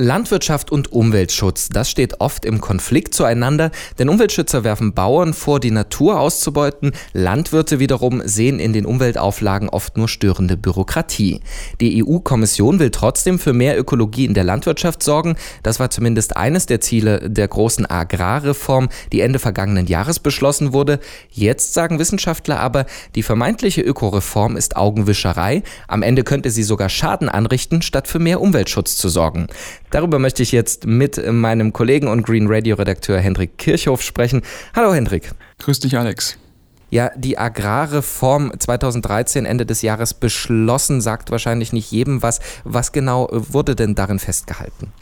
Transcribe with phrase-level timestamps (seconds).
[0.00, 5.70] Landwirtschaft und Umweltschutz, das steht oft im Konflikt zueinander, denn Umweltschützer werfen Bauern vor, die
[5.70, 11.42] Natur auszubeuten, Landwirte wiederum sehen in den Umweltauflagen oft nur störende Bürokratie.
[11.82, 16.64] Die EU-Kommission will trotzdem für mehr Ökologie in der Landwirtschaft sorgen, das war zumindest eines
[16.64, 20.98] der Ziele der großen Agrarreform, die Ende vergangenen Jahres beschlossen wurde.
[21.28, 27.28] Jetzt sagen Wissenschaftler aber, die vermeintliche Ökoreform ist Augenwischerei, am Ende könnte sie sogar Schaden
[27.28, 29.48] anrichten, statt für mehr Umweltschutz zu sorgen.
[29.90, 34.42] Darüber möchte ich jetzt mit meinem Kollegen und Green Radio Redakteur Hendrik Kirchhoff sprechen.
[34.74, 35.32] Hallo Hendrik.
[35.58, 36.38] Grüß dich Alex.
[36.90, 42.40] Ja, die Agrarreform 2013 Ende des Jahres beschlossen, sagt wahrscheinlich nicht jedem was.
[42.64, 44.92] Was genau wurde denn darin festgehalten?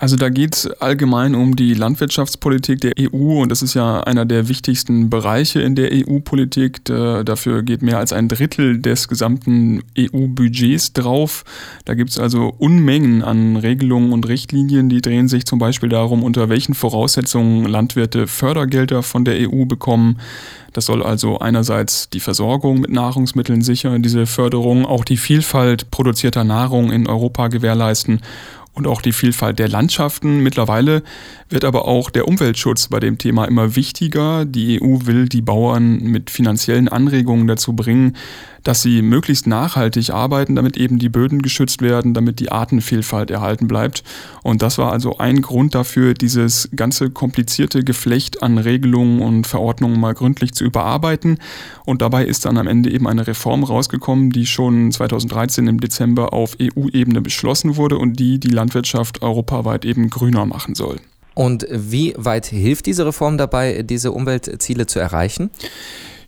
[0.00, 4.24] Also da geht es allgemein um die Landwirtschaftspolitik der EU und das ist ja einer
[4.24, 6.84] der wichtigsten Bereiche in der EU-Politik.
[6.84, 11.44] Dafür geht mehr als ein Drittel des gesamten EU-Budgets drauf.
[11.84, 16.22] Da gibt es also Unmengen an Regelungen und Richtlinien, die drehen sich zum Beispiel darum,
[16.22, 20.18] unter welchen Voraussetzungen Landwirte Fördergelder von der EU bekommen.
[20.74, 26.44] Das soll also einerseits die Versorgung mit Nahrungsmitteln sichern, diese Förderung, auch die Vielfalt produzierter
[26.44, 28.20] Nahrung in Europa gewährleisten
[28.78, 30.40] und auch die Vielfalt der Landschaften.
[30.40, 31.02] Mittlerweile
[31.50, 34.44] wird aber auch der Umweltschutz bei dem Thema immer wichtiger.
[34.44, 38.16] Die EU will die Bauern mit finanziellen Anregungen dazu bringen,
[38.68, 43.66] dass sie möglichst nachhaltig arbeiten, damit eben die Böden geschützt werden, damit die Artenvielfalt erhalten
[43.66, 44.04] bleibt.
[44.42, 49.98] Und das war also ein Grund dafür, dieses ganze komplizierte Geflecht an Regelungen und Verordnungen
[49.98, 51.38] mal gründlich zu überarbeiten.
[51.86, 56.34] Und dabei ist dann am Ende eben eine Reform rausgekommen, die schon 2013 im Dezember
[56.34, 60.98] auf EU-Ebene beschlossen wurde und die die Landwirtschaft europaweit eben grüner machen soll.
[61.32, 65.48] Und wie weit hilft diese Reform dabei, diese Umweltziele zu erreichen?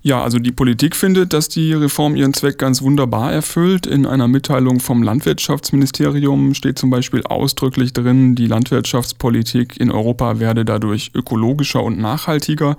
[0.02, 3.86] Ja, also die Politik findet, dass die Reform ihren Zweck ganz wunderbar erfüllt.
[3.86, 10.64] In einer Mitteilung vom Landwirtschaftsministerium steht zum Beispiel ausdrücklich drin, die Landwirtschaftspolitik in Europa werde
[10.64, 12.78] dadurch ökologischer und nachhaltiger.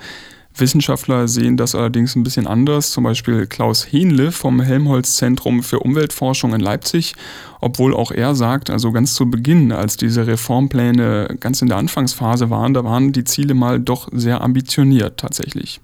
[0.56, 6.56] Wissenschaftler sehen das allerdings ein bisschen anders, zum Beispiel Klaus Henle vom Helmholtz-Zentrum für Umweltforschung
[6.56, 7.14] in Leipzig,
[7.62, 12.50] obwohl auch er sagt, also ganz zu Beginn, als diese Reformpläne ganz in der Anfangsphase
[12.50, 15.82] waren, da waren die Ziele mal doch sehr ambitioniert tatsächlich.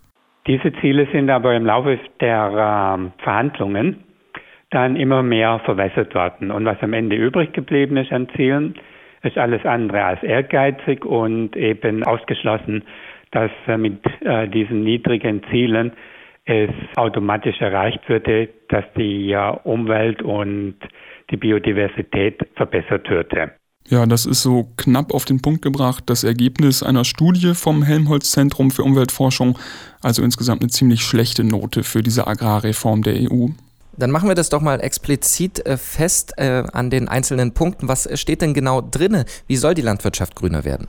[0.48, 4.04] Diese Ziele sind aber im Laufe der äh, Verhandlungen
[4.70, 6.52] dann immer mehr verwässert worden.
[6.52, 8.76] Und was am Ende übrig geblieben ist an Zielen,
[9.24, 12.84] ist alles andere als ehrgeizig und eben ausgeschlossen,
[13.32, 15.92] dass äh, mit äh, diesen niedrigen Zielen
[16.46, 20.76] es automatisch erreicht würde, dass die äh, Umwelt und
[21.30, 23.52] die Biodiversität verbessert würde.
[23.90, 26.04] Ja, das ist so knapp auf den Punkt gebracht.
[26.08, 29.58] Das Ergebnis einer Studie vom Helmholtz-Zentrum für Umweltforschung,
[30.02, 33.48] also insgesamt eine ziemlich schlechte Note für diese Agrarreform der EU.
[33.96, 37.88] Dann machen wir das doch mal explizit äh, fest äh, an den einzelnen Punkten.
[37.88, 39.26] Was steht denn genau drinne?
[39.48, 40.88] Wie soll die Landwirtschaft grüner werden?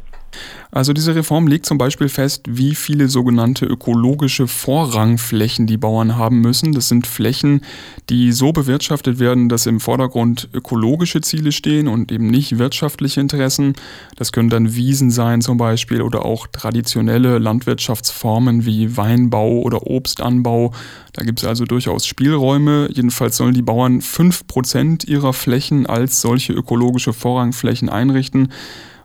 [0.71, 6.41] Also diese Reform legt zum Beispiel fest, wie viele sogenannte ökologische Vorrangflächen die Bauern haben
[6.41, 6.72] müssen.
[6.72, 7.62] Das sind Flächen,
[8.11, 13.75] die so bewirtschaftet werden, dass im Vordergrund ökologische Ziele stehen und eben nicht wirtschaftliche Interessen.
[14.17, 20.72] Das können dann Wiesen sein zum Beispiel oder auch traditionelle Landwirtschaftsformen wie Weinbau oder Obstanbau.
[21.15, 22.88] Da gibt es also durchaus Spielräume.
[22.93, 28.53] Jedenfalls sollen die Bauern 5% ihrer Flächen als solche ökologische Vorrangflächen einrichten.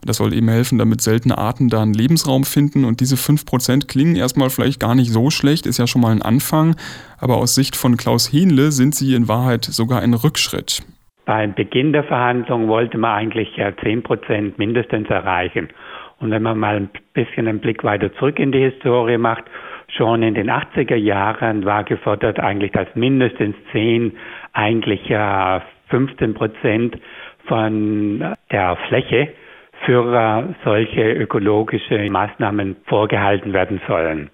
[0.06, 2.86] Das soll eben helfen, damit seltene Arten da einen Lebensraum finden.
[2.86, 6.22] Und diese 5% klingen erstmal vielleicht gar nicht so schlecht, ist ja schon mal ein
[6.22, 6.76] Anfang.
[7.20, 10.84] Aber aus Sicht von Klaus Hienle sind sie in Wahrheit sogar ein Rückschritt.
[11.26, 15.70] Beim Beginn der Verhandlungen wollte man eigentlich ja 10% mindestens erreichen.
[16.20, 19.46] Und wenn man mal ein bisschen einen Blick weiter zurück in die Historie macht,
[19.88, 24.14] schon in den 80er Jahren war gefordert eigentlich, dass mindestens 10,
[24.54, 26.98] eigentlich ja 15 Prozent
[27.46, 29.34] von der Fläche
[29.86, 34.30] für solche ökologische Maßnahmen vorgehalten werden sollen.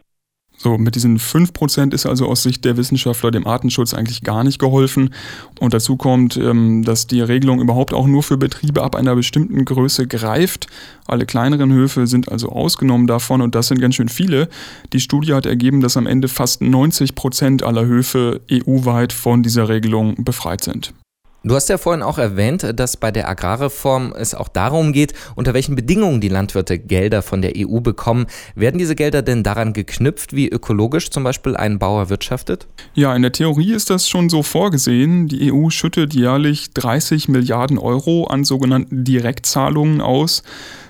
[0.62, 4.60] So, mit diesen 5% ist also aus Sicht der Wissenschaftler dem Artenschutz eigentlich gar nicht
[4.60, 5.14] geholfen.
[5.62, 9.64] Und dazu kommt, ähm, dass die Regelung überhaupt auch nur für Betriebe ab einer bestimmten
[9.64, 10.68] Größe greift.
[11.08, 14.50] Alle kleineren Höfe sind also ausgenommen davon und das sind ganz schön viele.
[14.92, 20.26] Die Studie hat ergeben, dass am Ende fast 90% aller Höfe EU-weit von dieser Regelung
[20.26, 20.94] befreit sind.
[21.42, 25.54] Du hast ja vorhin auch erwähnt, dass bei der Agrarreform es auch darum geht, unter
[25.54, 28.26] welchen Bedingungen die Landwirte Gelder von der EU bekommen.
[28.56, 32.68] Werden diese Gelder denn daran geknüpft, wie ökologisch zum Beispiel ein Bauer wirtschaftet?
[32.94, 35.30] Ja, in der Theorie ist das schon so vorgesehen.
[35.30, 40.44] Die EU schüttet jährlich 30 Milliarden Euro an sogenannten Direktzahlungen aus.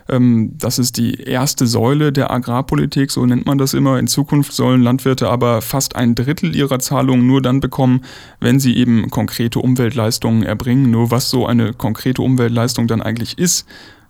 [0.09, 3.99] Ähm, das ist die erste Säule der Agrarpolitik, so nennt man das immer.
[3.99, 8.01] In Zukunft sollen Landwirte aber fast ein Drittel ihrer Zahlungen nur dann bekommen,
[8.39, 10.91] wenn sie eben konkrete Umweltleistungen erbringen.
[10.91, 13.67] Nur was so eine konkrete Umweltleistung dann eigentlich ist,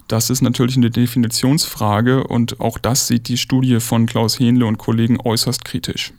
[0.08, 4.78] das ist natürlich eine Definitionsfrage und auch das sieht die Studie von Klaus Hähnle und
[4.78, 6.14] Kollegen äußerst kritisch.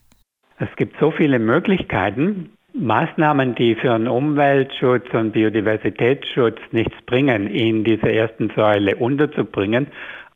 [0.59, 7.85] Es gibt so viele Möglichkeiten, Maßnahmen, die für den Umweltschutz und Biodiversitätsschutz nichts bringen, in
[7.85, 9.89] dieser ersten Säule unterzubringen.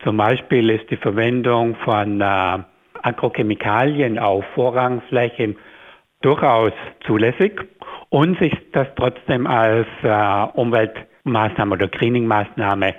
[0.02, 2.58] Zum Beispiel ist die Verwendung von äh,
[3.02, 5.56] Agrochemikalien auf Vorrangflächen
[6.22, 6.72] durchaus
[7.06, 7.60] zulässig
[8.08, 12.94] und sich das trotzdem als äh, Umweltmaßnahme oder Greening-Maßnahme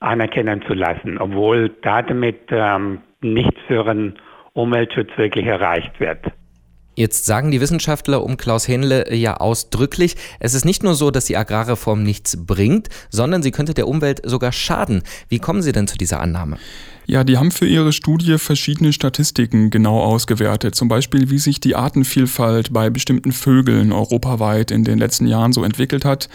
[0.00, 4.14] anerkennen zu lassen, obwohl damit ähm, nichts für den
[4.54, 6.20] Umweltschutz wirklich erreicht wird.
[6.94, 11.24] Jetzt sagen die Wissenschaftler um Klaus Hähnle ja ausdrücklich, es ist nicht nur so, dass
[11.24, 15.02] die Agrarreform nichts bringt, sondern sie könnte der Umwelt sogar schaden.
[15.28, 16.58] Wie kommen Sie denn zu dieser Annahme?
[17.06, 20.74] Ja, die haben für ihre Studie verschiedene Statistiken genau ausgewertet.
[20.74, 25.64] Zum Beispiel, wie sich die Artenvielfalt bei bestimmten Vögeln europaweit in den letzten Jahren so
[25.64, 26.28] entwickelt hat,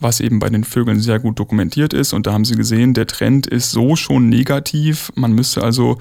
[0.00, 2.12] was eben bei den Vögeln sehr gut dokumentiert ist.
[2.12, 5.12] Und da haben sie gesehen, der Trend ist so schon negativ.
[5.14, 5.98] Man müsste also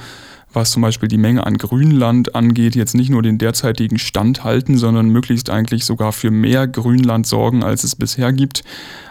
[0.53, 4.77] was zum Beispiel die Menge an Grünland angeht, jetzt nicht nur den derzeitigen Stand halten,
[4.77, 8.63] sondern möglichst eigentlich sogar für mehr Grünland sorgen, als es bisher gibt.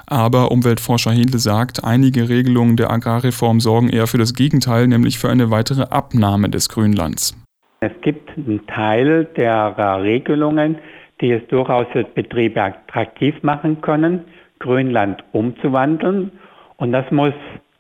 [0.07, 5.31] Aber Umweltforscher Händle sagt, einige Regelungen der Agrarreform sorgen eher für das Gegenteil, nämlich für
[5.31, 7.37] eine weitere Abnahme des Grünlands.
[7.81, 10.79] Es gibt einen Teil der Regelungen,
[11.21, 14.25] die es durchaus für Betriebe attraktiv machen können,
[14.59, 16.31] Grünland umzuwandeln.
[16.77, 17.35] Und das muss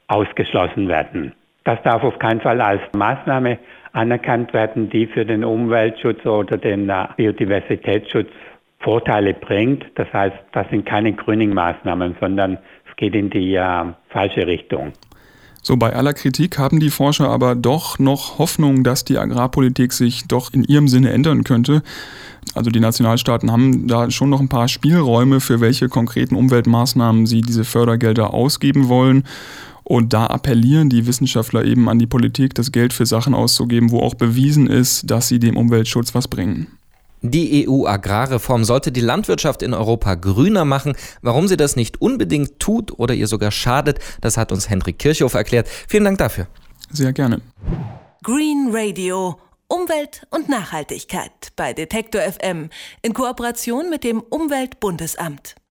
[0.08, 1.32] ausgeschlossen werden.
[1.64, 3.58] Das darf auf keinen Fall als Maßnahme
[3.92, 8.28] anerkannt werden, die für den Umweltschutz oder den äh, Biodiversitätsschutz
[8.80, 9.84] Vorteile bringt.
[9.94, 14.92] Das heißt, das sind keine Grüning-Maßnahmen, sondern es geht in die äh, falsche Richtung.
[15.64, 20.26] So, bei aller Kritik haben die Forscher aber doch noch Hoffnung, dass die Agrarpolitik sich
[20.26, 21.82] doch in ihrem Sinne ändern könnte.
[22.56, 27.42] Also die Nationalstaaten haben da schon noch ein paar Spielräume, für welche konkreten Umweltmaßnahmen sie
[27.42, 29.22] diese Fördergelder ausgeben wollen.
[29.92, 34.00] Und da appellieren die Wissenschaftler eben an die Politik, das Geld für Sachen auszugeben, wo
[34.00, 36.78] auch bewiesen ist, dass sie dem Umweltschutz was bringen.
[37.20, 40.94] Die EU-Agrarreform sollte die Landwirtschaft in Europa grüner machen.
[41.20, 45.34] Warum sie das nicht unbedingt tut oder ihr sogar schadet, das hat uns Hendrik Kirchhoff
[45.34, 45.68] erklärt.
[45.68, 46.46] Vielen Dank dafür.
[46.90, 47.42] Sehr gerne.
[48.22, 49.36] Green Radio.
[49.68, 52.70] Umwelt und Nachhaltigkeit bei Detektor FM
[53.02, 55.54] in Kooperation mit dem Umweltbundesamt.